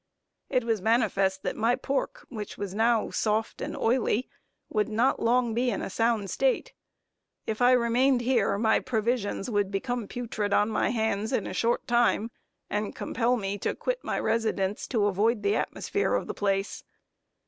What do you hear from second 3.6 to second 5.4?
and oily, would not